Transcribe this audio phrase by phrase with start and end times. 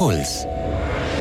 [0.00, 0.46] Puls.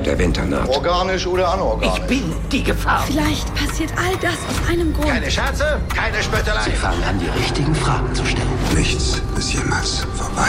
[0.05, 0.69] Der Winter naht.
[0.69, 1.99] Organisch oder anorganisch?
[1.99, 3.03] Ich bin die Gefahr.
[3.05, 5.09] Vielleicht passiert all das aus einem Grund.
[5.09, 6.63] Keine Scherze, keine Spöttelei.
[6.63, 8.47] Sie fangen an, die richtigen Fragen zu stellen.
[8.73, 10.47] Nichts ist jemals vorbei.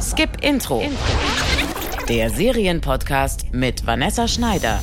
[0.00, 0.84] Skip Intro.
[2.08, 4.78] Der Serienpodcast mit Vanessa Schneider.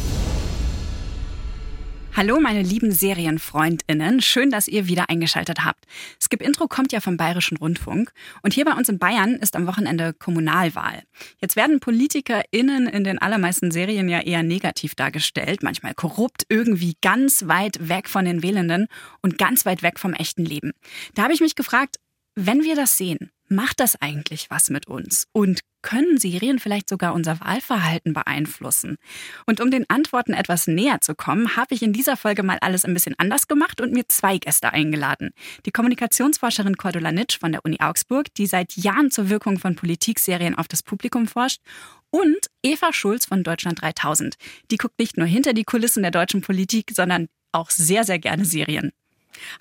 [2.17, 5.83] Hallo meine lieben Serienfreundinnen, schön, dass ihr wieder eingeschaltet habt.
[6.17, 9.67] Skip Intro kommt ja vom Bayerischen Rundfunk und hier bei uns in Bayern ist am
[9.67, 11.03] Wochenende Kommunalwahl.
[11.41, 17.49] Jetzt werden PolitikerInnen in den allermeisten Serien ja eher negativ dargestellt, manchmal korrupt, irgendwie ganz
[17.49, 18.87] weit weg von den Wählenden
[19.21, 20.71] und ganz weit weg vom echten Leben.
[21.15, 21.97] Da habe ich mich gefragt,
[22.35, 25.27] wenn wir das sehen, macht das eigentlich was mit uns?
[25.31, 28.97] Und können Serien vielleicht sogar unser Wahlverhalten beeinflussen?
[29.45, 32.85] Und um den Antworten etwas näher zu kommen, habe ich in dieser Folge mal alles
[32.85, 35.31] ein bisschen anders gemacht und mir zwei Gäste eingeladen.
[35.65, 40.55] Die Kommunikationsforscherin Cordula Nitsch von der Uni Augsburg, die seit Jahren zur Wirkung von Politikserien
[40.55, 41.61] auf das Publikum forscht
[42.09, 44.35] und Eva Schulz von Deutschland 3000.
[44.71, 48.43] Die guckt nicht nur hinter die Kulissen der deutschen Politik, sondern auch sehr, sehr gerne
[48.43, 48.91] Serien.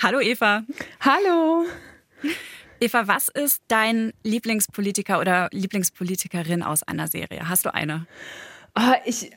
[0.02, 0.64] Hallo Eva.
[1.00, 1.66] Hallo.
[2.84, 7.48] Eva, was ist dein Lieblingspolitiker oder Lieblingspolitikerin aus einer Serie?
[7.48, 8.06] Hast du eine?
[8.76, 9.30] Oh, ich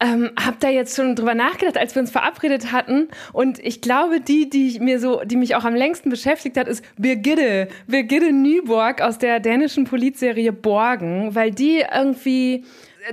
[0.00, 3.06] ähm, habe da jetzt schon drüber nachgedacht, als wir uns verabredet hatten.
[3.32, 6.84] Und ich glaube, die, die mir so, die mich auch am längsten beschäftigt hat, ist
[6.96, 7.68] Birgitte.
[7.86, 12.64] Birgitte Nyborg aus der dänischen Polizserie Borgen, weil die irgendwie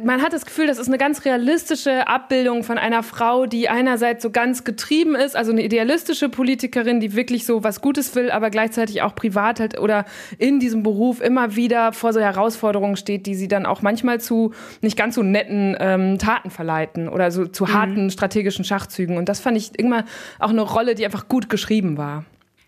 [0.03, 4.23] man hat das Gefühl, das ist eine ganz realistische Abbildung von einer Frau, die einerseits
[4.23, 8.49] so ganz getrieben ist, also eine idealistische Politikerin, die wirklich so was Gutes will, aber
[8.49, 10.05] gleichzeitig auch privat halt oder
[10.37, 14.53] in diesem Beruf immer wieder vor so Herausforderungen steht, die sie dann auch manchmal zu
[14.81, 17.73] nicht ganz so netten ähm, Taten verleiten oder so zu mhm.
[17.73, 19.17] harten strategischen Schachzügen.
[19.17, 20.05] Und das fand ich immer
[20.39, 22.25] auch eine Rolle, die einfach gut geschrieben war.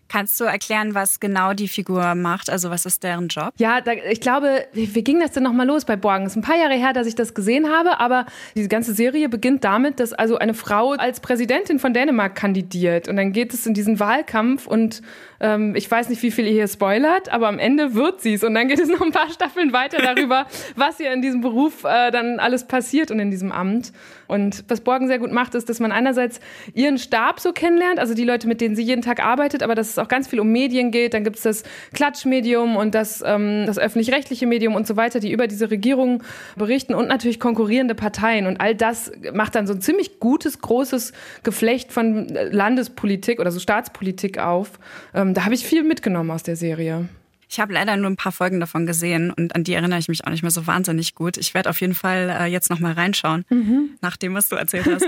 [0.10, 2.50] Kannst du erklären, was genau die Figur macht?
[2.50, 3.54] Also was ist deren Job?
[3.58, 6.26] Ja, da, ich glaube, wie, wie, ging das denn nochmal los bei Borgen?
[6.26, 9.30] Es ist ein paar Jahre her, dass ich das gesehen habe, aber diese ganze Serie
[9.30, 13.08] beginnt damit, dass also eine Frau als Präsidentin von Dänemark kandidiert.
[13.08, 15.04] Und dann geht es in diesen Wahlkampf und
[15.39, 18.44] ähm, ich weiß nicht, wie viel ihr hier spoilert, aber am Ende wird sie es.
[18.44, 21.83] Und dann geht es noch ein paar Staffeln weiter darüber, was ihr in diesem Beruf
[21.83, 23.94] äh, dann alles passiert und in diesem Amt.
[24.28, 26.39] Und was Borgen sehr gut macht, ist, dass man einerseits
[26.73, 29.98] ihren Stab so kennenlernt, also die Leute, mit denen sie jeden Tag arbeitet, aber dass
[29.99, 31.14] auch ganz viel um Medien geht.
[31.14, 35.32] Dann gibt es das Klatschmedium und das, ähm, das öffentlich-rechtliche Medium und so weiter, die
[35.32, 36.23] über diese Regierung
[36.55, 38.48] berichten und natürlich konkurrierende Parteien.
[38.48, 43.59] Und all das macht dann so ein ziemlich gutes, großes Geflecht von Landespolitik oder so
[43.59, 44.80] Staatspolitik auf.
[45.14, 47.09] Ähm, da habe ich viel mitgenommen aus der Serie.
[47.52, 50.23] Ich habe leider nur ein paar Folgen davon gesehen und an die erinnere ich mich
[50.23, 51.36] auch nicht mehr so wahnsinnig gut.
[51.36, 53.98] Ich werde auf jeden Fall äh, jetzt noch mal reinschauen, mhm.
[54.02, 55.04] nach dem, was du erzählt hast.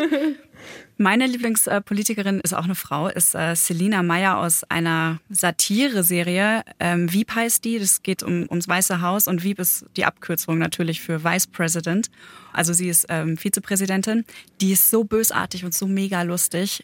[0.98, 6.64] Meine Lieblingspolitikerin ist auch eine Frau, ist äh, Selina Meyer aus einer Satire-Serie.
[6.80, 10.58] Ähm, Wieb heißt die, das geht um, ums Weiße Haus und Wieb ist die Abkürzung
[10.58, 12.10] natürlich für Vice President.
[12.54, 14.26] Also sie ist ähm, Vizepräsidentin.
[14.62, 16.84] Die ist so bösartig und so mega lustig.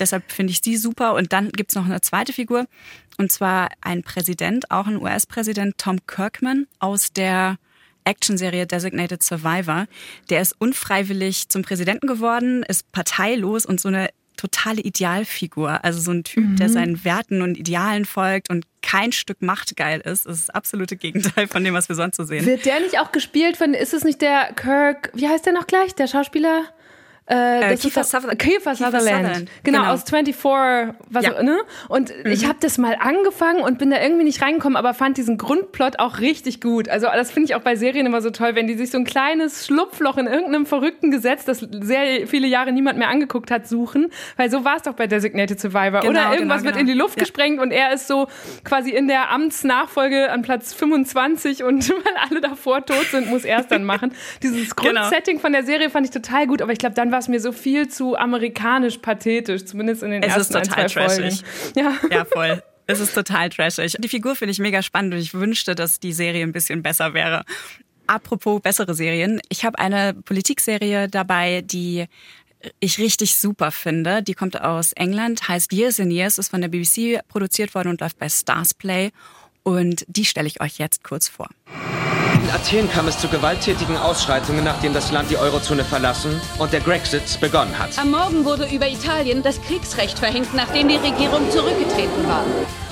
[0.00, 1.14] Deshalb finde ich sie super.
[1.14, 2.66] Und dann gibt es noch eine zweite Figur,
[3.18, 7.58] und zwar ein Präsident, auch ein US-Präsident, Tom Kirkman aus der
[8.04, 9.86] Actionserie Designated Survivor.
[10.30, 15.84] Der ist unfreiwillig zum Präsidenten geworden, ist parteilos und so eine totale Idealfigur.
[15.84, 16.56] Also so ein Typ, mhm.
[16.56, 20.24] der seinen Werten und Idealen folgt und kein Stück Macht geil ist.
[20.26, 22.46] Das ist das absolute Gegenteil von dem, was wir sonst so sehen.
[22.46, 25.66] Wird der nicht auch gespielt von, ist es nicht der Kirk, wie heißt der noch
[25.66, 26.64] gleich, der Schauspieler?
[27.30, 28.40] Äh, äh, Kiefer, Sutherland.
[28.40, 29.02] Kiefer Sutherland.
[29.02, 29.50] Sutherland.
[29.62, 31.42] Genau, genau, aus 24, was ja.
[31.42, 31.58] ne?
[31.88, 32.32] Und mhm.
[32.32, 36.00] ich habe das mal angefangen und bin da irgendwie nicht reingekommen, aber fand diesen Grundplot
[36.00, 36.88] auch richtig gut.
[36.88, 39.04] Also das finde ich auch bei Serien immer so toll, wenn die sich so ein
[39.04, 44.10] kleines Schlupfloch in irgendeinem verrückten Gesetz, das sehr viele Jahre niemand mehr angeguckt hat, suchen.
[44.36, 46.00] Weil so war es doch bei Designated Survivor.
[46.00, 46.64] Genau, Oder irgendwas genau, genau.
[46.64, 47.20] wird in die Luft ja.
[47.20, 48.26] gesprengt und er ist so
[48.64, 53.60] quasi in der Amtsnachfolge an Platz 25 und weil alle davor tot sind, muss er
[53.60, 54.12] es dann machen.
[54.42, 55.02] Dieses genau.
[55.02, 57.40] Grundsetting von der Serie fand ich total gut, aber ich glaube, dann war es mir
[57.40, 61.44] so viel zu amerikanisch pathetisch, zumindest in den es ersten ist total ein, zwei trashig.
[61.44, 61.78] Folgen.
[61.78, 62.16] Ja.
[62.16, 62.62] ja, voll.
[62.86, 63.96] Es ist total trashig.
[63.98, 67.14] Die Figur finde ich mega spannend und ich wünschte, dass die Serie ein bisschen besser
[67.14, 67.44] wäre.
[68.06, 69.40] Apropos bessere Serien.
[69.48, 72.06] Ich habe eine Politikserie dabei, die
[72.80, 74.22] ich richtig super finde.
[74.22, 78.00] Die kommt aus England, heißt Years and Years, ist von der BBC produziert worden und
[78.00, 79.12] läuft bei Stars Play.
[79.70, 81.48] Und die stelle ich euch jetzt kurz vor.
[82.34, 86.80] In Athen kam es zu gewalttätigen Ausschreitungen, nachdem das Land die Eurozone verlassen und der
[86.80, 87.96] Grexit begonnen hat.
[87.96, 92.44] Am Morgen wurde über Italien das Kriegsrecht verhängt, nachdem die Regierung zurückgetreten war.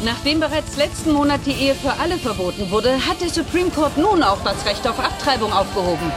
[0.05, 4.23] Nachdem bereits letzten Monat die Ehe für alle verboten wurde, hat der Supreme Court nun
[4.23, 6.13] auch das Recht auf Abtreibung aufgehoben.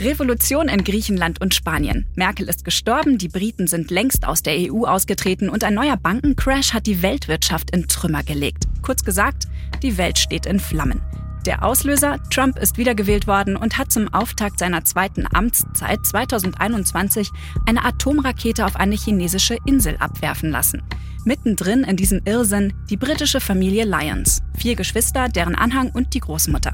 [0.00, 2.06] Revolution in Griechenland und Spanien.
[2.14, 6.72] Merkel ist gestorben, die Briten sind längst aus der EU ausgetreten und ein neuer Bankencrash
[6.72, 8.64] hat die Weltwirtschaft in Trümmer gelegt.
[8.82, 9.48] Kurz gesagt,
[9.82, 11.00] die Welt steht in Flammen.
[11.46, 17.30] Der Auslöser, Trump ist wiedergewählt worden und hat zum Auftakt seiner zweiten Amtszeit 2021
[17.66, 20.82] eine Atomrakete auf eine chinesische Insel abwerfen lassen.
[21.24, 24.40] Mittendrin in diesem Irrsinn die britische Familie Lyons.
[24.56, 26.72] Vier Geschwister, deren Anhang und die Großmutter.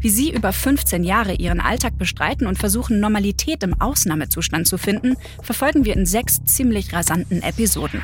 [0.00, 5.16] Wie sie über 15 Jahre ihren Alltag bestreiten und versuchen, Normalität im Ausnahmezustand zu finden,
[5.42, 8.02] verfolgen wir in sechs ziemlich rasanten Episoden.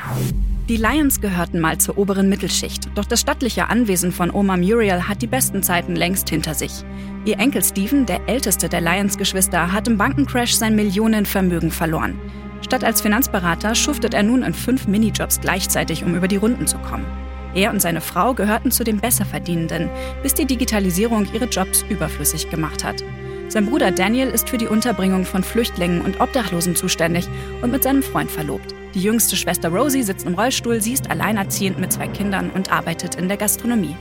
[0.69, 5.23] Die Lyons gehörten mal zur oberen Mittelschicht, doch das stattliche Anwesen von Oma Muriel hat
[5.23, 6.85] die besten Zeiten längst hinter sich.
[7.25, 12.19] Ihr Enkel Stephen, der älteste der Lyons-Geschwister, hat im Bankencrash sein Millionenvermögen verloren.
[12.68, 16.76] Statt als Finanzberater schuftet er nun in fünf Minijobs gleichzeitig, um über die Runden zu
[16.76, 17.06] kommen.
[17.54, 19.88] Er und seine Frau gehörten zu den Besserverdienenden,
[20.22, 23.02] bis die Digitalisierung ihre Jobs überflüssig gemacht hat.
[23.48, 27.26] Sein Bruder Daniel ist für die Unterbringung von Flüchtlingen und Obdachlosen zuständig
[27.62, 28.74] und mit seinem Freund verlobt.
[28.92, 33.14] Die jüngste Schwester Rosie sitzt im Rollstuhl, sie ist alleinerziehend mit zwei Kindern und arbeitet
[33.14, 33.96] in der Gastronomie.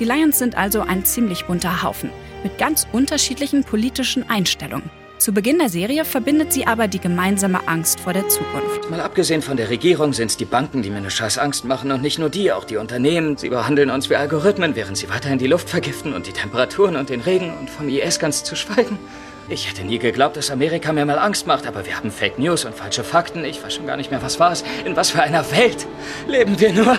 [0.00, 2.10] Die Lions sind also ein ziemlich bunter Haufen
[2.42, 4.90] mit ganz unterschiedlichen politischen Einstellungen.
[5.18, 8.90] Zu Beginn der Serie verbindet sie aber die gemeinsame Angst vor der Zukunft.
[8.90, 11.90] Mal abgesehen von der Regierung sind es die Banken, die mir eine scheiß Angst machen
[11.90, 13.36] und nicht nur die, auch die Unternehmen.
[13.38, 17.08] Sie behandeln uns wie Algorithmen, während sie weiterhin die Luft vergiften und die Temperaturen und
[17.08, 18.98] den Regen und vom IS ganz zu schweigen.
[19.48, 22.64] Ich hätte nie geglaubt, dass Amerika mir mal Angst macht, aber wir haben Fake News
[22.64, 23.44] und falsche Fakten.
[23.44, 24.64] Ich weiß schon gar nicht mehr, was war es.
[24.84, 25.86] In was für einer Welt
[26.28, 26.98] leben wir nur?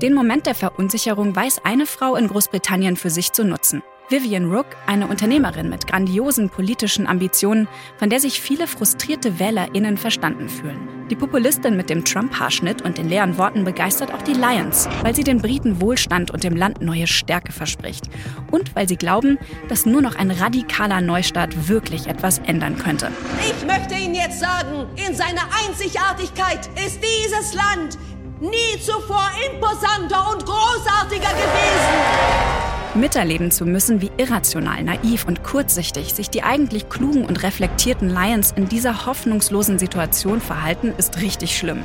[0.00, 3.82] Den Moment der Verunsicherung weiß eine Frau in Großbritannien für sich zu nutzen.
[4.08, 7.66] Vivian Rook, eine Unternehmerin mit grandiosen politischen Ambitionen,
[7.98, 11.06] von der sich viele frustrierte WählerInnen verstanden fühlen.
[11.10, 15.24] Die Populistin mit dem Trump-Haarschnitt und den leeren Worten begeistert auch die Lions, weil sie
[15.24, 18.04] den Briten Wohlstand und dem Land neue Stärke verspricht.
[18.52, 19.38] Und weil sie glauben,
[19.68, 23.10] dass nur noch ein radikaler Neustart wirklich etwas ändern könnte.
[23.40, 27.98] Ich möchte Ihnen jetzt sagen, in seiner Einzigartigkeit ist dieses Land
[28.40, 32.65] nie zuvor imposanter und großartiger gewesen.
[32.96, 38.52] Miterleben zu müssen, wie irrational, naiv und kurzsichtig sich die eigentlich klugen und reflektierten Lions
[38.56, 41.82] in dieser hoffnungslosen Situation verhalten, ist richtig schlimm.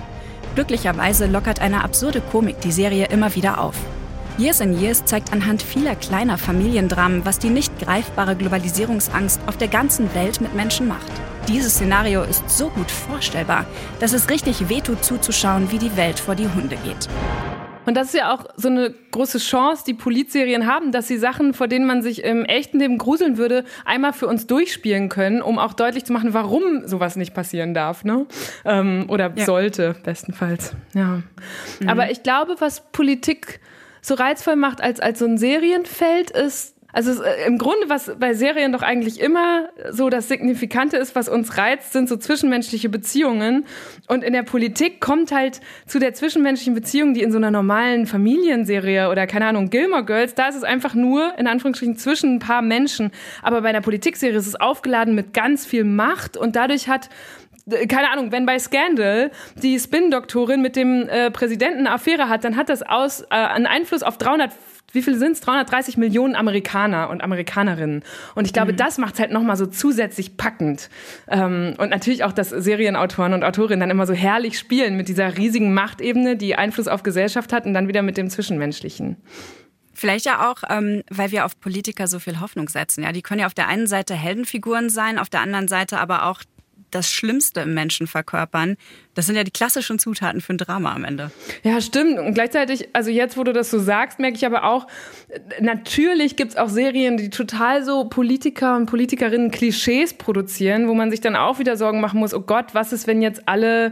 [0.55, 3.75] Glücklicherweise lockert eine absurde Komik die Serie immer wieder auf.
[4.37, 9.67] Years and Years zeigt anhand vieler kleiner Familiendramen, was die nicht greifbare Globalisierungsangst auf der
[9.67, 11.11] ganzen Welt mit Menschen macht.
[11.47, 13.65] Dieses Szenario ist so gut vorstellbar,
[13.99, 17.07] dass es richtig wehtut zuzuschauen, wie die Welt vor die Hunde geht.
[17.85, 21.53] Und das ist ja auch so eine große Chance, die Polizserien haben, dass sie Sachen,
[21.53, 25.57] vor denen man sich im echten Leben gruseln würde, einmal für uns durchspielen können, um
[25.57, 28.25] auch deutlich zu machen, warum sowas nicht passieren darf, ne?
[28.65, 29.45] Ähm, oder ja.
[29.45, 30.75] sollte, bestenfalls.
[30.93, 31.21] Ja.
[31.79, 31.89] Mhm.
[31.89, 33.59] Aber ich glaube, was Politik
[34.01, 38.33] so reizvoll macht als, als so ein Serienfeld, ist, also äh, im Grunde, was bei
[38.33, 43.65] Serien doch eigentlich immer so das Signifikante ist, was uns reizt, sind so zwischenmenschliche Beziehungen.
[44.07, 48.07] Und in der Politik kommt halt zu der zwischenmenschlichen Beziehung, die in so einer normalen
[48.07, 52.39] Familienserie oder keine Ahnung, Gilmore Girls, da ist es einfach nur in Anführungsstrichen zwischen ein
[52.39, 53.11] paar Menschen.
[53.41, 57.09] Aber bei einer Politikserie ist es aufgeladen mit ganz viel Macht und dadurch hat
[57.87, 62.57] keine Ahnung, wenn bei Scandal die Spin-Doktorin mit dem äh, Präsidenten eine Affäre hat, dann
[62.57, 64.51] hat das aus, äh, einen Einfluss auf 300
[64.93, 65.41] wie viel sind es?
[65.41, 68.03] 330 Millionen Amerikaner und Amerikanerinnen.
[68.35, 68.77] Und ich glaube, mhm.
[68.77, 70.89] das macht es halt nochmal so zusätzlich packend.
[71.27, 75.37] Ähm, und natürlich auch, dass Serienautoren und Autorinnen dann immer so herrlich spielen mit dieser
[75.37, 79.17] riesigen Machtebene, die Einfluss auf Gesellschaft hat und dann wieder mit dem Zwischenmenschlichen.
[79.93, 83.03] Vielleicht ja auch, ähm, weil wir auf Politiker so viel Hoffnung setzen.
[83.03, 86.25] Ja, die können ja auf der einen Seite Heldenfiguren sein, auf der anderen Seite aber
[86.25, 86.41] auch
[86.91, 88.77] das Schlimmste im Menschen verkörpern.
[89.13, 91.31] Das sind ja die klassischen Zutaten für ein Drama am Ende.
[91.63, 92.19] Ja, stimmt.
[92.19, 94.87] Und gleichzeitig, also jetzt, wo du das so sagst, merke ich aber auch,
[95.59, 101.11] natürlich gibt es auch Serien, die total so Politiker und Politikerinnen Klischees produzieren, wo man
[101.11, 103.91] sich dann auch wieder Sorgen machen muss, oh Gott, was ist, wenn jetzt alle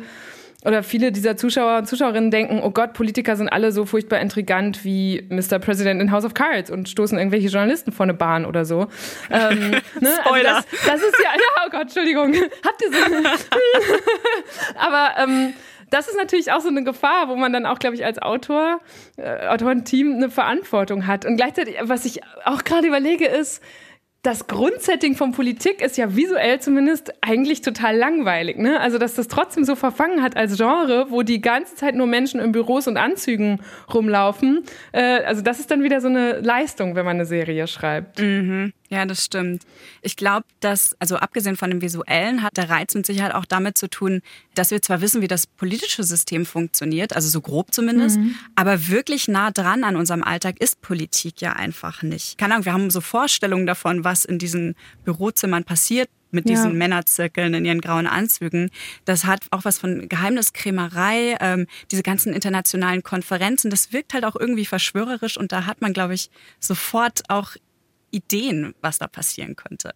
[0.66, 4.84] oder viele dieser Zuschauer und Zuschauerinnen denken, oh Gott, Politiker sind alle so furchtbar intrigant
[4.84, 5.58] wie Mr.
[5.58, 8.88] President in House of Cards und stoßen irgendwelche Journalisten vor eine Bahn oder so.
[9.32, 10.10] Ähm, ne?
[10.26, 10.56] Spoiler.
[10.56, 12.34] Also das, das, ist ja, ja, oh Gott, Entschuldigung.
[12.66, 12.98] Habt ihr so?
[14.76, 15.54] Aber ähm,
[15.90, 18.80] das ist natürlich auch so eine Gefahr, wo man dann auch, glaube ich, als Autor,
[19.18, 21.26] äh, Autorenteam eine Verantwortung hat.
[21.26, 23.62] Und gleichzeitig, was ich auch gerade überlege, ist,
[24.22, 28.58] das Grundsetting von Politik ist ja visuell zumindest eigentlich total langweilig.
[28.58, 28.80] Ne?
[28.80, 32.42] Also, dass das trotzdem so verfangen hat als Genre, wo die ganze Zeit nur Menschen
[32.42, 33.62] in Büros und Anzügen
[33.94, 34.66] rumlaufen.
[34.92, 38.20] Äh, also, das ist dann wieder so eine Leistung, wenn man eine Serie schreibt.
[38.20, 38.74] Mhm.
[38.92, 39.64] Ja, das stimmt.
[40.02, 43.78] Ich glaube, dass, also abgesehen von dem Visuellen, hat der Reiz mit Sicherheit auch damit
[43.78, 44.22] zu tun,
[44.56, 48.34] dass wir zwar wissen, wie das politische System funktioniert, also so grob zumindest, mhm.
[48.56, 52.40] aber wirklich nah dran an unserem Alltag ist Politik ja einfach nicht.
[52.40, 54.76] Keine Ahnung, wir haben so Vorstellungen davon, was in diesen
[55.06, 56.78] Bürozimmern passiert mit diesen ja.
[56.78, 58.70] Männerzirkeln in ihren grauen Anzügen.
[59.06, 63.72] Das hat auch was von Geheimniskrämerei, ähm, diese ganzen internationalen Konferenzen.
[63.72, 67.56] Das wirkt halt auch irgendwie verschwörerisch und da hat man, glaube ich, sofort auch
[68.12, 69.92] Ideen, was da passieren könnte.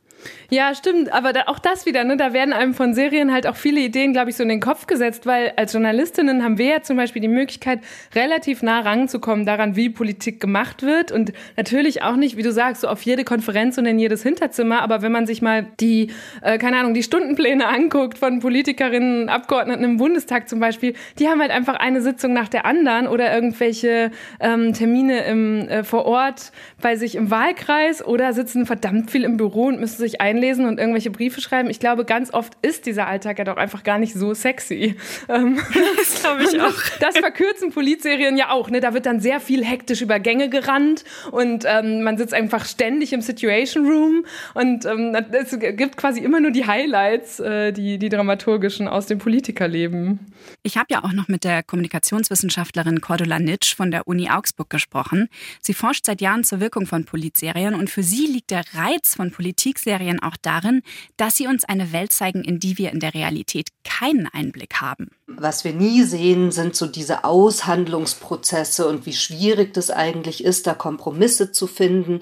[0.50, 1.12] Ja, stimmt.
[1.12, 2.17] Aber da, auch das wieder, ne?
[2.17, 4.88] da werden einem von Serien halt auch viele Ideen, glaube ich, so in den Kopf
[4.88, 7.79] gesetzt, weil als Journalistinnen haben wir ja zum Beispiel die Möglichkeit,
[8.13, 11.12] relativ nah ranzukommen daran, wie Politik gemacht wird.
[11.12, 14.82] Und natürlich auch nicht, wie du sagst, so auf jede Konferenz und in jedes Hinterzimmer.
[14.82, 19.84] Aber wenn man sich mal die, äh, keine Ahnung, die Stundenpläne anguckt von Politikerinnen, Abgeordneten
[19.84, 24.12] im Bundestag zum Beispiel, die haben halt einfach eine Sitzung nach der anderen oder irgendwelche
[24.39, 26.51] ähm, Termine im, äh, vor Ort
[26.82, 30.79] bei sich im Wahlkreis oder sitzen verdammt viel im Büro und müssen sich einlesen und
[30.79, 31.69] irgendwelche Briefe schreiben.
[31.69, 34.95] Ich glaube, ganz oft ist dieser Alltag ja doch einfach gar nicht so sexy.
[35.29, 35.60] Ähm,
[35.98, 36.74] das glaube ich auch.
[37.00, 38.69] Das verkürzen Polizserien ja auch.
[38.69, 38.79] Ne?
[38.79, 43.13] Da wird dann sehr viel hektisch über Gänge gerannt und ähm, man sitzt einfach ständig
[43.13, 48.10] im Situation Room und ähm, es gibt quasi immer nur die Highlights, äh, die, die
[48.10, 50.19] dramaturgischen aus dem Politikerleben.
[50.62, 55.29] Ich habe ja auch noch mit der Kommunikationswissenschaftlerin Cordula Nitsch von der Uni Augsburg gesprochen.
[55.62, 59.29] Sie forscht seit Jahren zur Wirkung von Polizserien und für sie liegt der Reiz von
[59.29, 60.81] Politikserien auch darin,
[61.15, 65.12] dass sie uns eine Welt zeigen, in die wir in der Realität keinen Einblick haben.
[65.27, 70.73] Was wir nie sehen, sind so diese Aushandlungsprozesse und wie schwierig das eigentlich ist, da
[70.73, 72.21] Kompromisse zu finden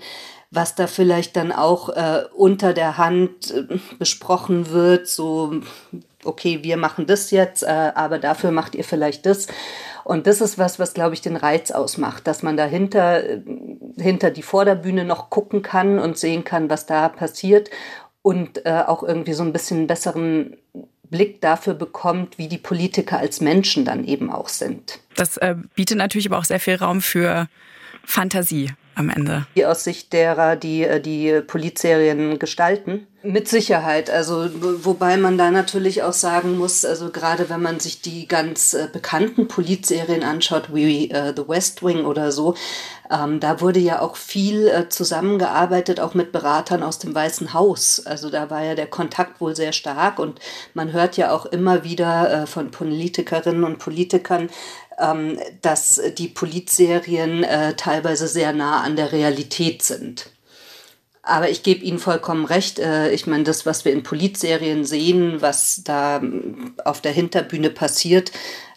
[0.54, 5.62] was da vielleicht dann auch äh, unter der Hand äh, besprochen wird, so
[6.24, 9.48] okay, wir machen das jetzt, äh, aber dafür macht ihr vielleicht das.
[10.04, 13.42] Und das ist was, was, glaube ich, den Reiz ausmacht, dass man dahinter, äh,
[13.98, 17.70] hinter die Vorderbühne noch gucken kann und sehen kann, was da passiert
[18.22, 20.58] und äh, auch irgendwie so ein bisschen besseren
[21.10, 25.00] Blick dafür bekommt, wie die Politiker als Menschen dann eben auch sind.
[25.16, 27.48] Das äh, bietet natürlich aber auch sehr viel Raum für
[28.04, 29.46] Fantasie am Ende.
[29.66, 33.08] Aus Sicht derer, die äh, die Polizserien gestalten.
[33.24, 34.10] Mit Sicherheit.
[34.10, 34.50] Also,
[34.84, 38.88] wobei man da natürlich auch sagen muss, also gerade wenn man sich die ganz äh,
[38.92, 42.56] bekannten Polizserien anschaut, wie äh, The West Wing oder so,
[43.12, 48.04] ähm, da wurde ja auch viel äh, zusammengearbeitet, auch mit Beratern aus dem Weißen Haus.
[48.06, 50.40] Also da war ja der Kontakt wohl sehr stark und
[50.74, 54.50] man hört ja auch immer wieder äh, von Politikerinnen und Politikern,
[55.02, 60.30] ähm, dass die Polizserien äh, teilweise sehr nah an der Realität sind.
[61.24, 62.80] Aber ich gebe Ihnen vollkommen recht.
[62.80, 67.70] Äh, ich meine, das, was wir in Polizserien sehen, was da ähm, auf der Hinterbühne
[67.70, 68.32] passiert,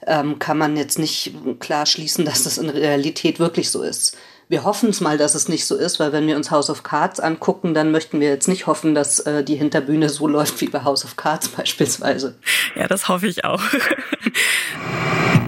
[0.07, 4.17] ähm, kann man jetzt nicht klar schließen, dass das in Realität wirklich so ist.
[4.49, 6.83] Wir hoffen es mal, dass es nicht so ist, weil wenn wir uns House of
[6.83, 10.69] Cards angucken, dann möchten wir jetzt nicht hoffen, dass äh, die Hinterbühne so läuft wie
[10.69, 12.37] bei House of Cards beispielsweise.
[12.75, 13.63] Ja, das hoffe ich auch.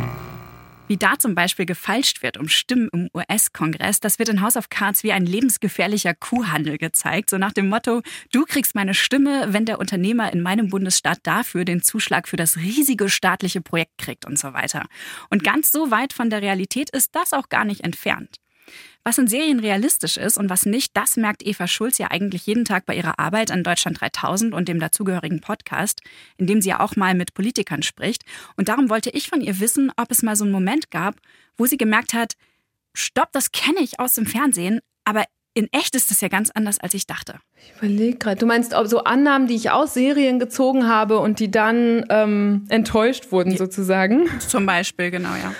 [0.88, 4.68] Wie da zum Beispiel gefalscht wird um Stimmen im US-Kongress, das wird in House of
[4.68, 7.30] Cards wie ein lebensgefährlicher Kuhhandel gezeigt.
[7.30, 11.64] So nach dem Motto, du kriegst meine Stimme, wenn der Unternehmer in meinem Bundesstaat dafür
[11.64, 14.86] den Zuschlag für das riesige staatliche Projekt kriegt und so weiter.
[15.28, 18.36] Und ganz so weit von der Realität ist das auch gar nicht entfernt.
[19.04, 22.64] Was in Serien realistisch ist und was nicht, das merkt Eva Schulz ja eigentlich jeden
[22.64, 26.00] Tag bei ihrer Arbeit an Deutschland 3000 und dem dazugehörigen Podcast,
[26.36, 28.24] in dem sie ja auch mal mit Politikern spricht.
[28.56, 31.16] Und darum wollte ich von ihr wissen, ob es mal so einen Moment gab,
[31.56, 32.34] wo sie gemerkt hat,
[32.94, 35.24] stopp, das kenne ich aus dem Fernsehen, aber
[35.56, 37.38] in echt ist das ja ganz anders, als ich dachte.
[37.56, 41.50] Ich überlege gerade, du meinst so Annahmen, die ich aus Serien gezogen habe und die
[41.50, 44.28] dann ähm, enttäuscht wurden, sozusagen?
[44.40, 45.54] Zum Beispiel, genau, ja.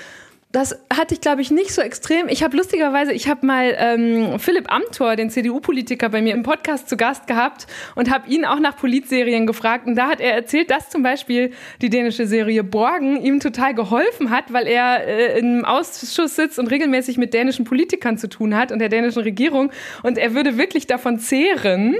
[0.56, 2.30] Das hatte ich, glaube ich, nicht so extrem.
[2.30, 6.88] Ich habe lustigerweise, ich habe mal ähm, Philipp Amthor, den CDU-Politiker, bei mir im Podcast
[6.88, 9.86] zu Gast gehabt und habe ihn auch nach Politserien gefragt.
[9.86, 14.30] Und da hat er erzählt, dass zum Beispiel die dänische Serie Borgen ihm total geholfen
[14.30, 18.72] hat, weil er äh, im Ausschuss sitzt und regelmäßig mit dänischen Politikern zu tun hat
[18.72, 19.70] und der dänischen Regierung.
[20.04, 21.96] Und er würde wirklich davon zehren.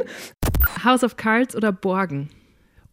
[0.82, 2.30] House of Cards oder Borgen?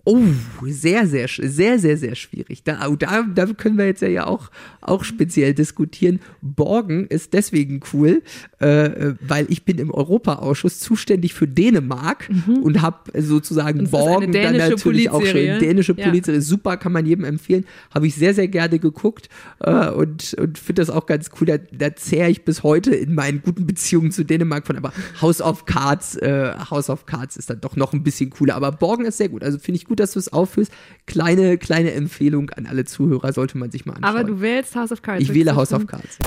[0.06, 0.20] Oh,
[0.66, 2.64] sehr, sehr, sehr, sehr, sehr schwierig.
[2.64, 6.20] Da, da, da können wir jetzt ja auch, auch speziell diskutieren.
[6.42, 8.22] Borgen ist deswegen cool,
[8.60, 12.58] äh, weil ich bin im Europaausschuss zuständig für Dänemark mhm.
[12.64, 15.40] und habe sozusagen und Borgen dann natürlich auch schon.
[15.60, 16.06] Dänische ja.
[16.06, 17.64] Polizei, super, kann man jedem empfehlen.
[17.96, 19.30] Habe ich sehr, sehr gerne geguckt
[19.60, 21.48] äh, und, und finde das auch ganz cool.
[21.48, 24.76] Da, da zehre ich bis heute in meinen guten Beziehungen zu Dänemark von.
[24.76, 24.92] Aber
[25.22, 28.56] House of Cards, äh, House of Cards ist dann doch noch ein bisschen cooler.
[28.56, 29.46] Aber Borgen ist sehr gut.
[29.46, 30.72] Also finde ich gut gut, dass du es aufführst.
[31.06, 34.16] Kleine, kleine Empfehlung an alle Zuhörer, sollte man sich mal anschauen.
[34.16, 35.22] Aber du wählst House of Cards.
[35.22, 36.18] Ich wähle House of Cards.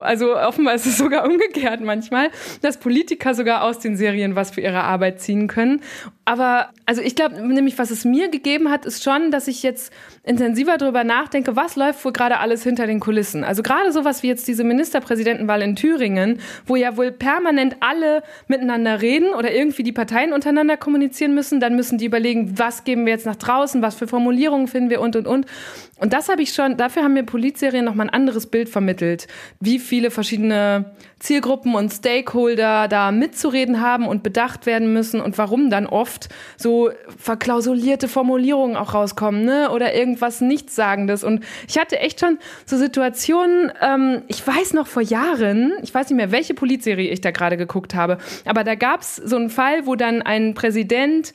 [0.00, 2.30] Also offenbar ist es sogar umgekehrt manchmal,
[2.62, 5.82] dass Politiker sogar aus den Serien was für ihre Arbeit ziehen können.
[6.24, 9.92] Aber also ich glaube nämlich, was es mir gegeben hat, ist schon, dass ich jetzt
[10.22, 13.44] intensiver darüber nachdenke, was läuft wohl gerade alles hinter den Kulissen.
[13.44, 19.02] Also gerade sowas wie jetzt diese Ministerpräsidentenwahl in Thüringen, wo ja wohl permanent alle miteinander
[19.02, 21.60] reden oder irgendwie die Parteien untereinander kommunizieren müssen.
[21.60, 25.00] Dann müssen die überlegen, was geben wir jetzt nach draußen, was für Formulierungen finden wir
[25.00, 25.46] und und und.
[25.98, 29.26] Und das habe ich schon, dafür haben mir Politserien nochmal ein anderes Bild vermittelt,
[29.60, 35.68] wie viele verschiedene Zielgruppen und Stakeholder da mitzureden haben und bedacht werden müssen und warum
[35.68, 39.70] dann oft so verklausulierte Formulierungen auch rauskommen, ne?
[39.70, 41.22] Oder irgendwas Nichtssagendes.
[41.22, 46.08] Und ich hatte echt schon so Situationen, ähm, ich weiß noch vor Jahren, ich weiß
[46.08, 49.86] nicht mehr, welche Polizserie ich da gerade geguckt habe, aber da gab's so einen Fall,
[49.86, 51.34] wo dann ein Präsident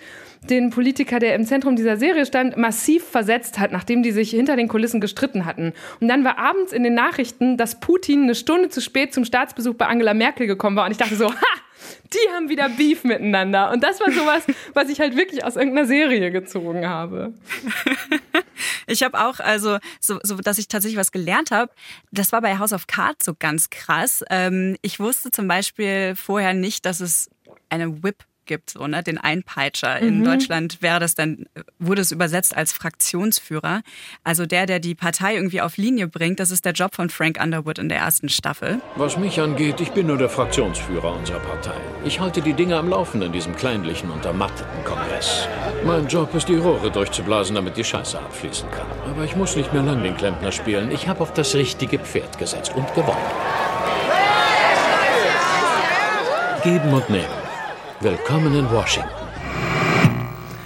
[0.50, 4.56] den Politiker, der im Zentrum dieser Serie stand, massiv versetzt hat, nachdem die sich hinter
[4.56, 5.74] den Kulissen gestritten hatten.
[6.00, 9.75] Und dann war abends in den Nachrichten, dass Putin eine Stunde zu spät zum Staatsbesuch
[9.78, 10.86] bei Angela Merkel gekommen war.
[10.86, 11.46] Und ich dachte so, ha!
[12.14, 13.72] Die haben wieder Beef miteinander.
[13.72, 17.34] Und das war sowas, was ich halt wirklich aus irgendeiner Serie gezogen habe.
[18.88, 21.72] Ich habe auch, also, so, so, dass ich tatsächlich was gelernt habe,
[22.12, 24.24] das war bei House of Cards so ganz krass.
[24.30, 27.30] Ähm, ich wusste zum Beispiel vorher nicht, dass es
[27.70, 30.02] eine Whip gibt, so, ne, den Einpeitscher.
[30.02, 30.08] Mhm.
[30.08, 31.46] In Deutschland wäre das dann,
[31.80, 33.82] wurde es übersetzt als Fraktionsführer.
[34.24, 37.40] Also der, der die Partei irgendwie auf Linie bringt, das ist der Job von Frank
[37.42, 38.82] Underwood in der ersten Staffel.
[38.96, 41.80] Was mich angeht, ich bin nur der Fraktionsführer unserer Partei.
[42.04, 45.48] Ich halte die Dinge am Laufen in diesem kleinlichen, untermatteten Kongress.
[45.86, 48.88] Mein Job ist, die Rohre durchzublasen, damit die Scheiße abfließen kann.
[49.10, 50.92] Aber ich muss nicht mehr lang den Klempner spielen.
[50.92, 53.18] Ich habe auf das richtige Pferd gesetzt und gewonnen.
[56.64, 57.45] Geben und nehmen.
[58.02, 59.10] Willkommen in Washington.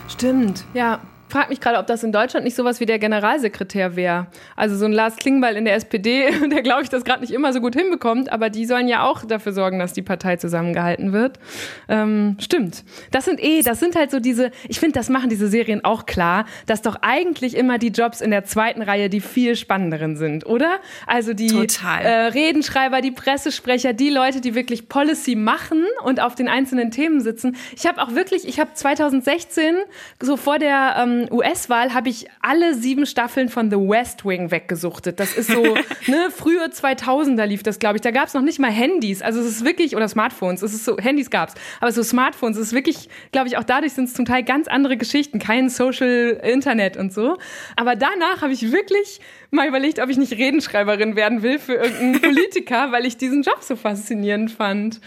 [0.08, 4.28] Stimmt, ja frage mich gerade, ob das in Deutschland nicht sowas wie der Generalsekretär wäre.
[4.56, 7.54] Also so ein Lars Klingbeil in der SPD, der glaube ich das gerade nicht immer
[7.54, 11.40] so gut hinbekommt, aber die sollen ja auch dafür sorgen, dass die Partei zusammengehalten wird.
[11.88, 12.84] Ähm, stimmt.
[13.12, 16.06] Das sind eh, das sind halt so diese, ich finde, das machen diese Serien auch
[16.06, 20.46] klar, dass doch eigentlich immer die Jobs in der zweiten Reihe die viel spannenderen sind,
[20.46, 20.80] oder?
[21.06, 26.48] Also die äh, Redenschreiber, die Pressesprecher, die Leute, die wirklich Policy machen und auf den
[26.48, 27.56] einzelnen Themen sitzen.
[27.76, 29.76] Ich habe auch wirklich, ich habe 2016
[30.22, 35.20] so vor der ähm, US-Wahl habe ich alle sieben Staffeln von The West Wing weggesuchtet.
[35.20, 35.64] Das ist so,
[36.08, 38.02] ne, frühe 2000er lief das, glaube ich.
[38.02, 39.22] Da gab es noch nicht mal Handys.
[39.22, 40.62] Also es ist wirklich, oder Smartphones.
[40.62, 41.56] Es ist so, Handys gab's.
[41.82, 44.68] Aber so Smartphones, es ist wirklich, glaube ich, auch dadurch sind es zum Teil ganz
[44.68, 45.40] andere Geschichten.
[45.40, 47.38] Kein Social Internet und so.
[47.76, 49.20] Aber danach habe ich wirklich
[49.52, 53.60] mal überlegt, ob ich nicht Redenschreiberin werden will für irgendeinen Politiker, weil ich diesen Job
[53.62, 55.00] so faszinierend fand.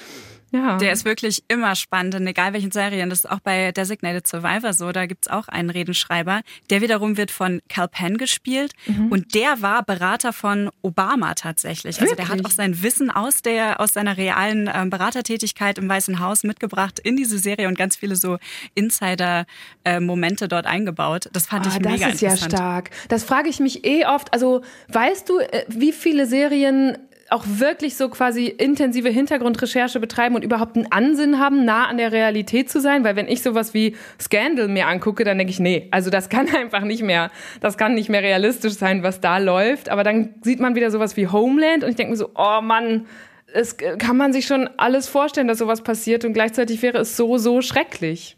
[0.53, 0.77] Ja.
[0.77, 3.09] Der ist wirklich immer spannend, in egal welchen Serien.
[3.09, 4.93] Das ist auch bei Designated Survivor so.
[4.93, 6.43] Da gibt's auch einen Redenschreiber.
[6.69, 8.73] Der wiederum wird von Cal Penn gespielt.
[8.87, 9.11] Mhm.
[9.11, 12.01] Und der war Berater von Obama tatsächlich.
[12.01, 16.21] Also der hat auch sein Wissen aus, der, aus seiner realen ähm, Beratertätigkeit im Weißen
[16.21, 18.39] Haus mitgebracht in diese Serie und ganz viele so
[18.75, 21.31] Insider-Momente dort eingebaut.
[21.33, 22.13] Das fand oh, ich mega interessant.
[22.13, 22.91] Das ist ja stark.
[23.09, 24.33] Das frage ich mich eh oft.
[24.35, 26.99] Also weißt du, äh, wie viele Serien
[27.33, 32.13] auch wirklich so quasi intensive Hintergrundrecherche betreiben und überhaupt einen Ansinn haben, nah an der
[32.13, 35.89] Realität zu sein, weil wenn ich sowas wie Scandal mir angucke, dann denke ich, nee,
[35.91, 39.89] also das kann einfach nicht mehr, das kann nicht mehr realistisch sein, was da läuft,
[39.89, 43.07] aber dann sieht man wieder sowas wie Homeland und ich denke mir so, oh Mann,
[43.55, 47.39] es kann man sich schon alles vorstellen, dass sowas passiert und gleichzeitig wäre es so,
[47.39, 48.37] so schrecklich.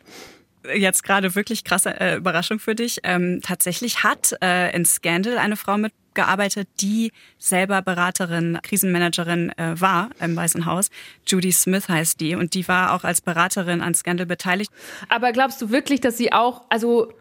[0.74, 3.00] Jetzt gerade wirklich krasse äh, Überraschung für dich.
[3.04, 9.80] Ähm, tatsächlich hat äh, in Scandal eine Frau mit gearbeitet, die selber Beraterin, Krisenmanagerin äh,
[9.80, 10.90] war im Weißen Haus.
[11.26, 14.70] Judy Smith heißt die und die war auch als Beraterin an Scandal beteiligt.
[15.08, 17.12] Aber glaubst du wirklich, dass sie auch, also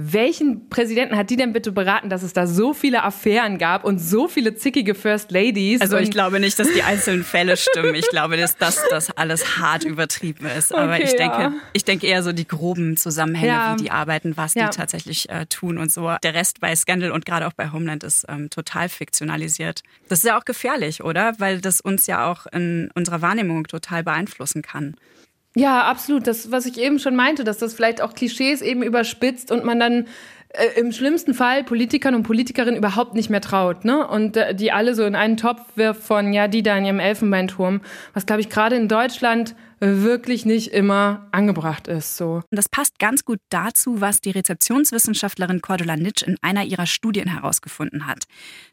[0.00, 3.98] welchen Präsidenten hat die denn bitte beraten, dass es da so viele Affären gab und
[3.98, 5.80] so viele zickige First Ladies?
[5.80, 7.96] Also ich glaube nicht, dass die einzelnen Fälle stimmen.
[7.96, 10.72] Ich glaube, dass das, das alles hart übertrieben ist.
[10.72, 11.52] Aber okay, ich denke, ja.
[11.72, 13.74] ich denke eher so die groben Zusammenhänge, ja.
[13.74, 14.68] wie die arbeiten, was ja.
[14.68, 16.14] die tatsächlich äh, tun und so.
[16.22, 19.82] Der Rest bei Scandal und gerade auch bei Homeland ist ähm, total fiktionalisiert.
[20.08, 21.34] Das ist ja auch gefährlich, oder?
[21.38, 24.94] Weil das uns ja auch in unserer Wahrnehmung total beeinflussen kann.
[25.58, 26.28] Ja, absolut.
[26.28, 29.80] Das, was ich eben schon meinte, dass das vielleicht auch Klischees eben überspitzt und man
[29.80, 30.06] dann
[30.50, 34.06] äh, im schlimmsten Fall Politikern und Politikerinnen überhaupt nicht mehr traut, ne?
[34.06, 37.00] Und äh, die alle so in einen Topf wirft von, ja, die da in ihrem
[37.00, 37.80] Elfenbeinturm,
[38.14, 42.16] was glaube ich gerade in Deutschland wirklich nicht immer angebracht ist.
[42.16, 42.42] So.
[42.50, 48.06] Das passt ganz gut dazu, was die Rezeptionswissenschaftlerin Cordula Nitsch in einer ihrer Studien herausgefunden
[48.06, 48.24] hat.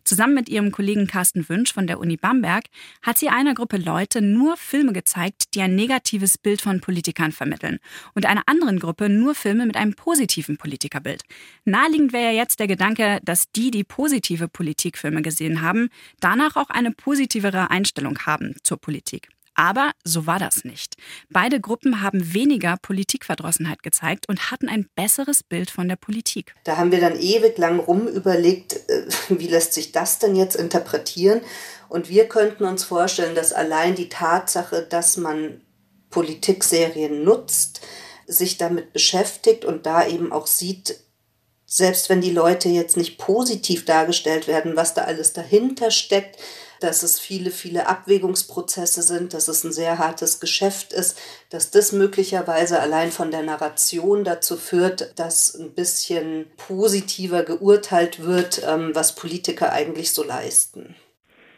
[0.04, 2.66] Zusammen mit ihrem Kollegen Carsten Wünsch von der Uni Bamberg
[3.02, 7.80] hat sie einer Gruppe Leute nur Filme gezeigt, die ein negatives Bild von Politikern vermitteln
[8.14, 11.24] und einer anderen Gruppe nur Filme mit einem positiven Politikerbild.
[11.66, 15.90] Naheliegend wäre ja jetzt der Gedanke, dass die, die positive Politikfilme gesehen haben,
[16.20, 19.35] danach auch eine positivere Einstellung haben zur Politik.
[19.56, 20.96] Aber so war das nicht.
[21.30, 26.54] Beide Gruppen haben weniger Politikverdrossenheit gezeigt und hatten ein besseres Bild von der Politik.
[26.66, 30.56] Da haben wir dann ewig lang rum überlegt, äh, wie lässt sich das denn jetzt
[30.56, 31.42] interpretieren?
[31.88, 35.62] Und wir könnten uns vorstellen, dass allein die Tatsache, dass man
[36.10, 37.82] Politikserien nutzt,
[38.28, 41.00] sich damit beschäftigt und da eben auch sieht,
[41.66, 46.38] selbst wenn die Leute jetzt nicht positiv dargestellt werden, was da alles dahinter steckt,
[46.80, 51.18] dass es viele, viele Abwägungsprozesse sind, dass es ein sehr hartes Geschäft ist,
[51.50, 58.62] dass das möglicherweise allein von der Narration dazu führt, dass ein bisschen positiver geurteilt wird,
[58.66, 60.96] ähm, was Politiker eigentlich so leisten.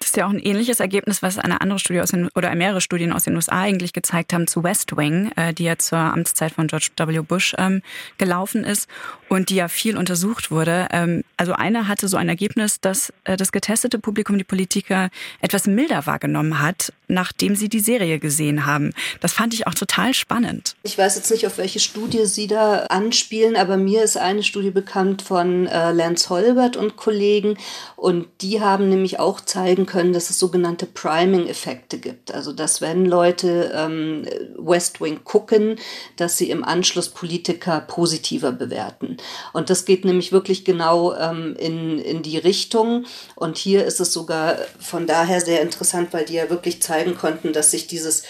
[0.08, 3.12] Ist ja auch ein ähnliches Ergebnis, was eine andere Studie aus den, oder mehrere Studien
[3.12, 6.68] aus den USA eigentlich gezeigt haben zu West Wing, äh, die ja zur Amtszeit von
[6.68, 7.20] George W.
[7.20, 7.82] Bush ähm,
[8.18, 8.88] gelaufen ist
[9.28, 10.88] und die ja viel untersucht wurde.
[10.92, 15.10] Ähm, also eine hatte so ein Ergebnis, dass äh, das getestete Publikum die Politiker
[15.42, 18.94] etwas milder wahrgenommen hat, nachdem sie die Serie gesehen haben.
[19.20, 20.78] Das fand ich auch total spannend.
[20.84, 24.72] Ich weiß jetzt nicht, auf welche Studie Sie da anspielen, aber mir ist eine Studie
[24.72, 27.58] bekannt von äh, Lance Holbert und Kollegen
[27.98, 32.32] und die haben nämlich auch zeigen können, können, dass es sogenannte Priming-Effekte gibt.
[32.32, 35.80] Also dass wenn Leute ähm, West Wing gucken,
[36.18, 39.18] dass sie im Anschluss Politiker positiver bewerten.
[39.54, 43.08] Und das geht nämlich wirklich genau ähm, in, in die Richtung.
[43.36, 47.52] Und hier ist es sogar von daher sehr interessant, weil die ja wirklich zeigen konnten,
[47.52, 48.22] dass sich dieses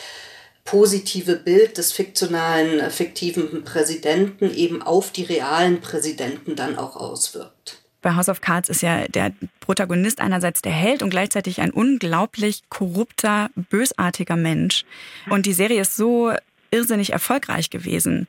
[0.63, 8.15] positive Bild des fiktionalen, fiktiven Präsidenten eben auf die realen Präsidenten dann auch auswirkt bei
[8.15, 13.49] House of Cards ist ja der Protagonist einerseits der Held und gleichzeitig ein unglaublich korrupter,
[13.55, 14.85] bösartiger Mensch.
[15.29, 16.31] Und die Serie ist so
[16.71, 18.27] irrsinnig erfolgreich gewesen.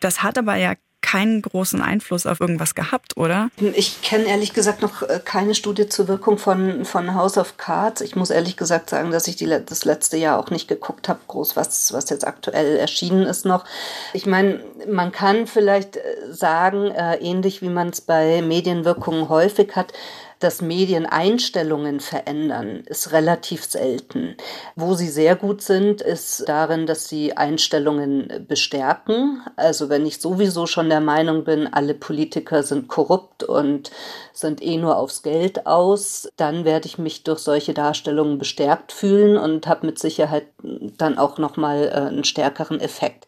[0.00, 0.74] Das hat aber ja
[1.10, 3.50] keinen großen Einfluss auf irgendwas gehabt, oder?
[3.74, 8.00] Ich kenne ehrlich gesagt noch äh, keine Studie zur Wirkung von, von House of Cards.
[8.00, 11.18] Ich muss ehrlich gesagt sagen, dass ich die, das letzte Jahr auch nicht geguckt habe,
[11.26, 13.64] groß, was, was jetzt aktuell erschienen ist noch.
[14.12, 19.74] Ich meine, man kann vielleicht äh, sagen, äh, ähnlich wie man es bei Medienwirkungen häufig
[19.74, 19.92] hat,
[20.40, 24.36] dass Medien Einstellungen verändern, ist relativ selten.
[24.74, 29.42] Wo sie sehr gut sind, ist darin, dass sie Einstellungen bestärken.
[29.56, 33.90] Also wenn ich sowieso schon der Meinung bin, alle Politiker sind korrupt und
[34.32, 39.36] sind eh nur aufs Geld aus, dann werde ich mich durch solche Darstellungen bestärkt fühlen
[39.36, 43.26] und habe mit Sicherheit dann auch noch mal äh, einen stärkeren Effekt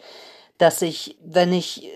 [0.58, 1.88] dass ich, wenn ich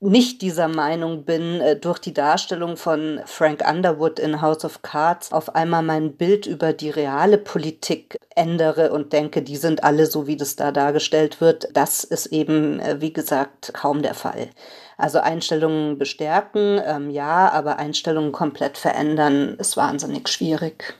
[0.00, 5.32] nicht dieser Meinung bin, äh, durch die Darstellung von Frank Underwood in House of Cards
[5.32, 10.26] auf einmal mein Bild über die reale Politik ändere und denke, die sind alle so,
[10.26, 11.68] wie das da dargestellt wird.
[11.72, 14.50] Das ist eben, äh, wie gesagt, kaum der Fall.
[14.98, 20.94] Also Einstellungen bestärken, ähm, ja, aber Einstellungen komplett verändern ist wahnsinnig schwierig.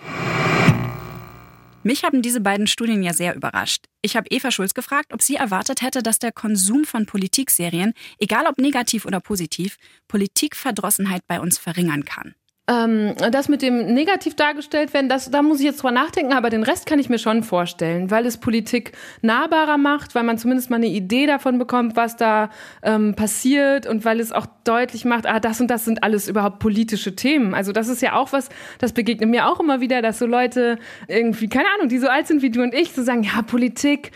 [1.86, 3.84] Mich haben diese beiden Studien ja sehr überrascht.
[4.02, 8.48] Ich habe Eva Schulz gefragt, ob sie erwartet hätte, dass der Konsum von Politikserien, egal
[8.48, 9.76] ob negativ oder positiv,
[10.08, 12.34] Politikverdrossenheit bei uns verringern kann.
[12.68, 16.50] Ähm, das mit dem negativ dargestellt werden, das, da muss ich jetzt drüber nachdenken, aber
[16.50, 18.90] den Rest kann ich mir schon vorstellen, weil es Politik
[19.22, 22.50] nahbarer macht, weil man zumindest mal eine Idee davon bekommt, was da
[22.82, 26.58] ähm, passiert und weil es auch deutlich macht, ah, das und das sind alles überhaupt
[26.58, 27.54] politische Themen.
[27.54, 28.48] Also das ist ja auch was,
[28.80, 32.26] das begegnet mir auch immer wieder, dass so Leute irgendwie, keine Ahnung, die so alt
[32.26, 34.10] sind wie du und ich, so sagen, ja, Politik,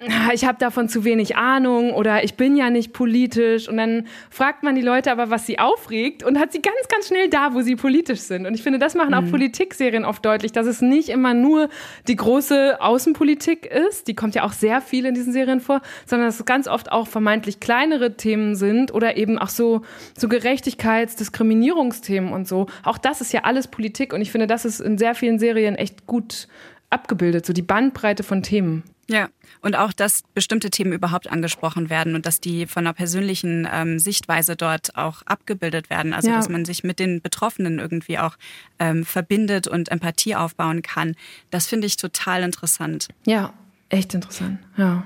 [0.32, 3.68] ich habe davon zu wenig Ahnung oder ich bin ja nicht politisch.
[3.68, 7.08] Und dann fragt man die Leute aber, was sie aufregt und hat sie ganz, ganz
[7.08, 8.46] schnell da, wo sie politisch sind.
[8.46, 9.30] Und ich finde, das machen auch mhm.
[9.30, 11.68] Politikserien oft deutlich, dass es nicht immer nur
[12.08, 16.28] die große Außenpolitik ist, die kommt ja auch sehr viel in diesen Serien vor, sondern
[16.28, 19.82] dass es ganz oft auch vermeintlich kleinere Themen sind oder eben auch so,
[20.16, 22.66] so Gerechtigkeits-, Diskriminierungsthemen und so.
[22.84, 25.74] Auch das ist ja alles Politik und ich finde, das ist in sehr vielen Serien
[25.74, 26.48] echt gut
[26.88, 28.82] abgebildet, so die Bandbreite von Themen.
[29.10, 29.28] Ja,
[29.62, 33.98] und auch, dass bestimmte Themen überhaupt angesprochen werden und dass die von einer persönlichen ähm,
[33.98, 36.12] Sichtweise dort auch abgebildet werden.
[36.12, 36.36] Also, ja.
[36.36, 38.36] dass man sich mit den Betroffenen irgendwie auch
[38.78, 41.14] ähm, verbindet und Empathie aufbauen kann.
[41.50, 43.08] Das finde ich total interessant.
[43.26, 43.52] Ja,
[43.88, 44.60] echt interessant.
[44.76, 45.04] Ja.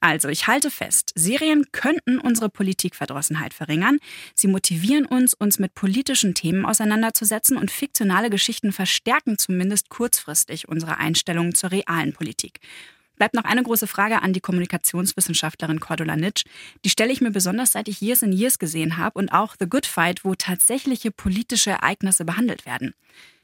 [0.00, 3.98] Also, ich halte fest, Serien könnten unsere Politikverdrossenheit verringern.
[4.34, 10.98] Sie motivieren uns, uns mit politischen Themen auseinanderzusetzen und fiktionale Geschichten verstärken zumindest kurzfristig unsere
[10.98, 12.60] Einstellungen zur realen Politik.
[13.16, 16.44] Bleibt noch eine große Frage an die Kommunikationswissenschaftlerin Cordula Nitsch.
[16.84, 19.68] Die stelle ich mir besonders seit ich Years in Years gesehen habe und auch The
[19.68, 22.94] Good Fight, wo tatsächliche politische Ereignisse behandelt werden.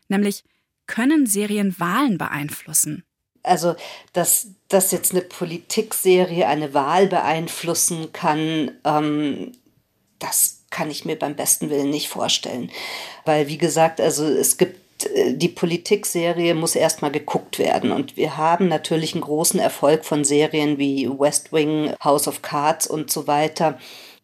[0.09, 0.42] Nämlich,
[0.87, 3.04] können Serien Wahlen beeinflussen?
[3.42, 3.76] Also,
[4.12, 9.52] dass, dass jetzt eine Politikserie eine Wahl beeinflussen kann, ähm,
[10.18, 12.70] das kann ich mir beim besten Willen nicht vorstellen.
[13.24, 14.80] Weil, wie gesagt, also es gibt
[15.32, 17.92] die Politikserie muss erstmal geguckt werden.
[17.92, 22.86] Und wir haben natürlich einen großen Erfolg von Serien wie West Wing, House of Cards
[22.86, 23.78] und so weiter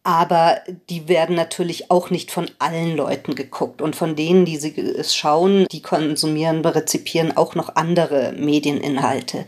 [0.07, 3.81] aber die werden natürlich auch nicht von allen Leuten geguckt.
[3.81, 9.45] Und von denen, die sie es schauen, die konsumieren, rezipieren auch noch andere Medieninhalte.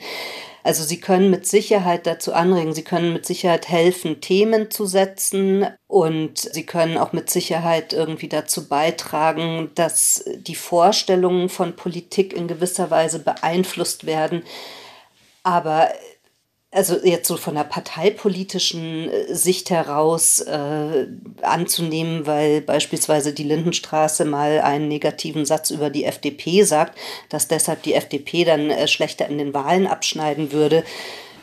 [0.64, 5.68] Also sie können mit Sicherheit dazu anregen, sie können mit Sicherheit helfen, Themen zu setzen
[5.88, 12.48] und sie können auch mit Sicherheit irgendwie dazu beitragen, dass die Vorstellungen von Politik in
[12.48, 14.44] gewisser Weise beeinflusst werden.
[15.44, 15.90] Aber
[16.72, 21.08] also jetzt so von der parteipolitischen äh, Sicht heraus äh,
[21.42, 26.98] anzunehmen, weil beispielsweise die Lindenstraße mal einen negativen Satz über die FDP sagt,
[27.30, 30.84] dass deshalb die FDP dann äh, schlechter in den Wahlen abschneiden würde,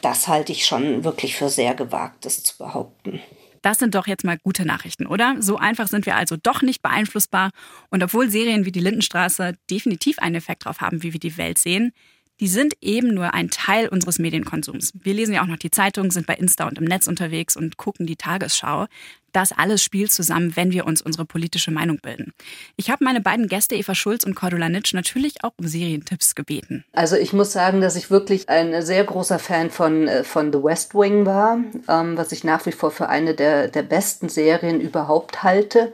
[0.00, 3.20] das halte ich schon wirklich für sehr gewagt, das zu behaupten.
[3.62, 5.36] Das sind doch jetzt mal gute Nachrichten, oder?
[5.40, 7.50] So einfach sind wir also doch nicht beeinflussbar.
[7.90, 11.58] Und obwohl Serien wie die Lindenstraße definitiv einen Effekt darauf haben, wie wir die Welt
[11.58, 11.92] sehen,
[12.40, 14.92] die sind eben nur ein Teil unseres Medienkonsums.
[14.94, 17.76] Wir lesen ja auch noch die Zeitung, sind bei Insta und im Netz unterwegs und
[17.76, 18.86] gucken die Tagesschau.
[19.32, 22.32] Das alles spielt zusammen, wenn wir uns unsere politische Meinung bilden.
[22.76, 26.86] Ich habe meine beiden Gäste Eva Schulz und Cordula Nitsch natürlich auch um Serientipps gebeten.
[26.92, 30.62] Also ich muss sagen, dass ich wirklich ein sehr großer Fan von, äh, von The
[30.62, 34.80] West Wing war, ähm, was ich nach wie vor für eine der, der besten Serien
[34.80, 35.92] überhaupt halte.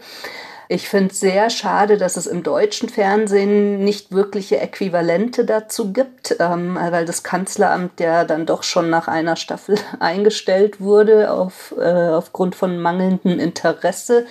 [0.73, 6.37] Ich finde es sehr schade, dass es im deutschen Fernsehen nicht wirkliche Äquivalente dazu gibt,
[6.41, 12.09] ähm, weil das Kanzleramt ja dann doch schon nach einer Staffel eingestellt wurde auf, äh,
[12.09, 14.25] aufgrund von mangelndem Interesse.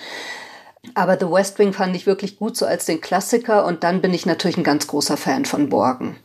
[0.94, 4.12] Aber The West Wing fand ich wirklich gut so als den Klassiker und dann bin
[4.12, 6.16] ich natürlich ein ganz großer Fan von Borgen.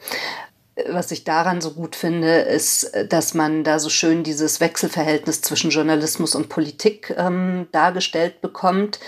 [0.90, 5.70] Was ich daran so gut finde, ist, dass man da so schön dieses Wechselverhältnis zwischen
[5.70, 9.00] Journalismus und Politik ähm, dargestellt bekommt.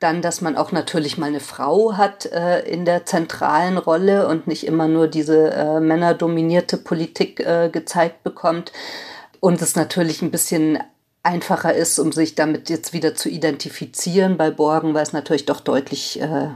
[0.00, 4.46] Dann, dass man auch natürlich mal eine Frau hat äh, in der zentralen Rolle und
[4.46, 8.72] nicht immer nur diese äh, männerdominierte Politik äh, gezeigt bekommt.
[9.40, 10.78] Und es natürlich ein bisschen
[11.22, 15.60] einfacher ist, um sich damit jetzt wieder zu identifizieren bei Borgen, weil es natürlich doch
[15.60, 16.48] deutlich äh,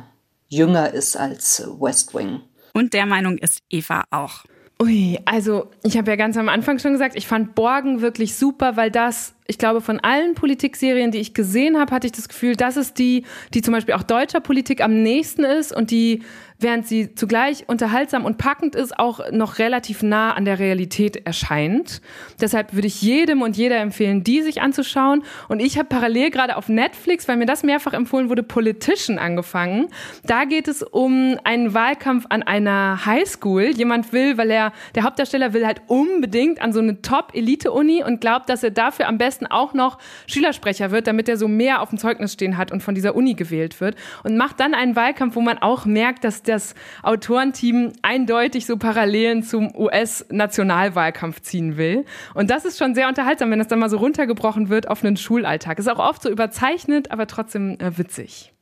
[0.49, 2.41] jünger ist als West Wing.
[2.73, 4.45] Und der Meinung ist Eva auch.
[4.83, 8.77] Ui, also ich habe ja ganz am Anfang schon gesagt, ich fand Borgen wirklich super,
[8.77, 12.57] weil das ich glaube, von allen Politikserien, die ich gesehen habe, hatte ich das Gefühl,
[12.57, 16.23] das ist die, die zum Beispiel auch deutscher Politik am nächsten ist und die
[16.59, 22.01] während sie zugleich unterhaltsam und packend ist, auch noch relativ nah an der Realität erscheint.
[22.41, 25.23] Deshalb würde ich jedem und jeder empfehlen, die sich anzuschauen.
[25.49, 29.89] Und ich habe parallel gerade auf Netflix, weil mir das mehrfach empfohlen wurde, Politician angefangen.
[30.25, 33.65] Da geht es um einen Wahlkampf an einer Highschool.
[33.77, 38.49] Jemand will, weil er, der Hauptdarsteller will halt unbedingt an so eine Top-Elite-Uni und glaubt,
[38.49, 41.99] dass er dafür am besten auch noch Schülersprecher wird, damit er so mehr auf dem
[41.99, 43.97] Zeugnis stehen hat und von dieser Uni gewählt wird.
[44.23, 49.43] Und macht dann einen Wahlkampf, wo man auch merkt, dass das Autorenteam eindeutig so Parallelen
[49.43, 52.05] zum US-Nationalwahlkampf ziehen will.
[52.35, 55.17] Und das ist schon sehr unterhaltsam, wenn das dann mal so runtergebrochen wird auf einen
[55.17, 55.79] Schulalltag.
[55.79, 58.53] Ist auch oft so überzeichnet, aber trotzdem äh, witzig.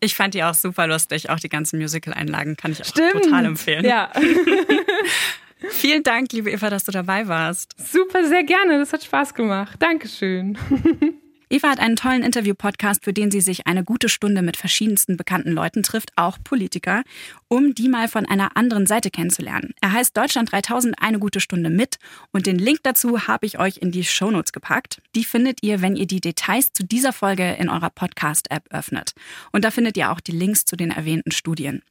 [0.00, 1.30] Ich fand die auch super lustig.
[1.30, 3.24] Auch die ganzen Musical-Einlagen kann ich auch Stimmt.
[3.24, 3.84] total empfehlen.
[3.84, 4.10] Ja.
[5.70, 7.74] Vielen Dank, liebe Eva, dass du dabei warst.
[7.78, 8.78] Super, sehr gerne.
[8.78, 9.76] Das hat Spaß gemacht.
[9.80, 10.58] Dankeschön.
[11.52, 15.52] Eva hat einen tollen Interview-Podcast, für den sie sich eine gute Stunde mit verschiedensten bekannten
[15.52, 17.02] Leuten trifft, auch Politiker,
[17.48, 19.74] um die mal von einer anderen Seite kennenzulernen.
[19.82, 21.96] Er heißt Deutschland 3000 eine gute Stunde mit
[22.32, 25.02] und den Link dazu habe ich euch in die Shownotes gepackt.
[25.14, 29.12] Die findet ihr, wenn ihr die Details zu dieser Folge in eurer Podcast-App öffnet.
[29.52, 31.82] Und da findet ihr auch die Links zu den erwähnten Studien.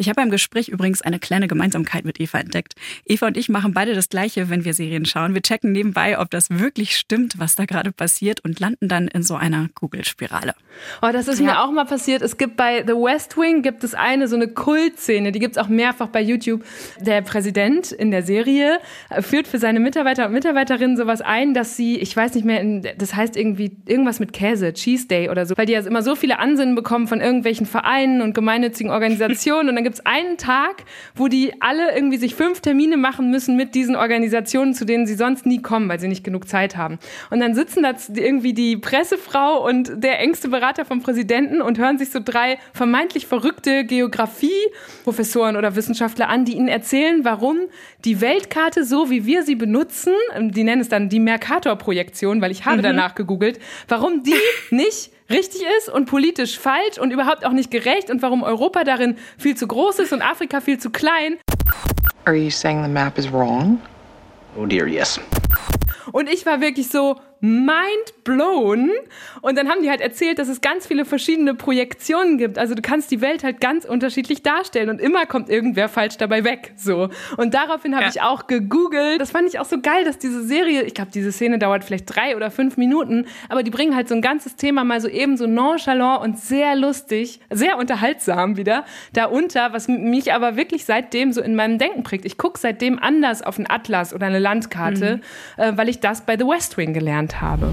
[0.00, 2.74] Ich habe beim Gespräch übrigens eine kleine Gemeinsamkeit mit Eva entdeckt.
[3.04, 5.34] Eva und ich machen beide das Gleiche, wenn wir Serien schauen.
[5.34, 9.24] Wir checken nebenbei, ob das wirklich stimmt, was da gerade passiert und landen dann in
[9.24, 10.54] so einer Kugelspirale.
[11.02, 11.46] Oh, das ist ja.
[11.46, 12.22] mir auch mal passiert.
[12.22, 15.58] Es gibt bei The West Wing gibt es eine so eine Kultszene, die gibt es
[15.58, 16.64] auch mehrfach bei YouTube.
[17.00, 18.78] Der Präsident in der Serie
[19.18, 23.16] führt für seine Mitarbeiter und Mitarbeiterinnen sowas ein, dass sie, ich weiß nicht mehr, das
[23.16, 26.38] heißt irgendwie irgendwas mit Käse, Cheese Day oder so, weil die ja immer so viele
[26.38, 31.28] Ansinnen bekommen von irgendwelchen Vereinen und gemeinnützigen Organisationen und dann gibt es einen Tag, wo
[31.28, 35.46] die alle irgendwie sich fünf Termine machen müssen mit diesen Organisationen, zu denen sie sonst
[35.46, 36.98] nie kommen, weil sie nicht genug Zeit haben.
[37.30, 41.96] Und dann sitzen da irgendwie die Pressefrau und der engste Berater vom Präsidenten und hören
[41.96, 47.56] sich so drei vermeintlich verrückte Geografie-Professoren oder Wissenschaftler an, die ihnen erzählen, warum
[48.04, 52.66] die Weltkarte so, wie wir sie benutzen, die nennen es dann die Mercator-Projektion, weil ich
[52.66, 52.82] habe mhm.
[52.82, 54.34] danach gegoogelt, warum die
[54.70, 59.16] nicht richtig ist und politisch falsch und überhaupt auch nicht gerecht und warum Europa darin
[59.38, 61.38] viel zu groß ist und Afrika viel zu klein.
[62.24, 63.80] Are you saying the map is wrong?
[64.56, 65.20] Oh dear, yes.
[66.12, 68.90] Und ich war wirklich so, mind blown.
[69.42, 72.58] Und dann haben die halt erzählt, dass es ganz viele verschiedene Projektionen gibt.
[72.58, 76.44] Also du kannst die Welt halt ganz unterschiedlich darstellen und immer kommt irgendwer falsch dabei
[76.44, 76.72] weg.
[76.76, 77.10] So.
[77.36, 78.10] Und daraufhin habe ja.
[78.10, 79.20] ich auch gegoogelt.
[79.20, 82.14] Das fand ich auch so geil, dass diese Serie, ich glaube, diese Szene dauert vielleicht
[82.14, 85.36] drei oder fünf Minuten, aber die bringen halt so ein ganzes Thema mal so eben
[85.36, 91.32] so nonchalant und sehr lustig, sehr unterhaltsam wieder da unter, was mich aber wirklich seitdem
[91.32, 92.24] so in meinem Denken prägt.
[92.24, 95.20] Ich gucke seitdem anders auf einen Atlas oder eine Landkarte,
[95.56, 95.62] mhm.
[95.62, 97.72] äh, weil ich das bei The West Wing gelernt habe.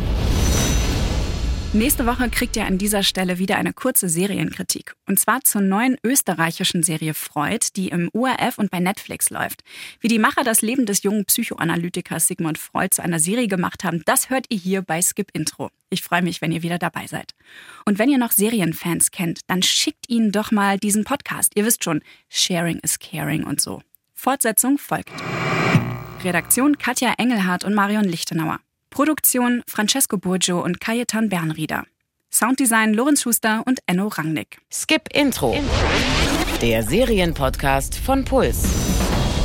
[1.76, 4.96] Nächste Woche kriegt ihr an dieser Stelle wieder eine kurze Serienkritik.
[5.08, 9.62] Und zwar zur neuen österreichischen Serie Freud, die im ORF und bei Netflix läuft.
[10.00, 14.04] Wie die Macher das Leben des jungen Psychoanalytikers Sigmund Freud zu einer Serie gemacht haben,
[14.06, 15.70] das hört ihr hier bei Skip Intro.
[15.90, 17.34] Ich freue mich, wenn ihr wieder dabei seid.
[17.84, 21.52] Und wenn ihr noch Serienfans kennt, dann schickt ihnen doch mal diesen Podcast.
[21.56, 23.82] Ihr wisst schon, Sharing is Caring und so.
[24.14, 25.12] Fortsetzung folgt.
[26.26, 28.60] Redaktion Katja Engelhardt und Marion Lichtenauer.
[28.90, 31.84] Produktion Francesco Burgio und Kajetan Bernrieder.
[32.32, 34.58] Sounddesign Lorenz Schuster und Enno Rangnick.
[34.74, 35.56] Skip Intro.
[36.62, 38.64] Der Serienpodcast von Puls.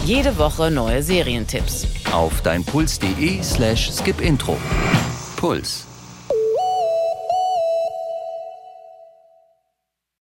[0.06, 1.86] Jede Woche neue Serientipps.
[2.10, 4.56] Auf deinpuls.de slash skipintro.
[5.36, 5.89] Puls.